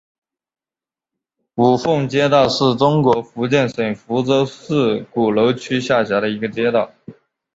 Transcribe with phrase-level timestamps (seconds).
[1.53, 6.91] 五凤街道是中国福建省福州市鼓楼区下辖的一个街道。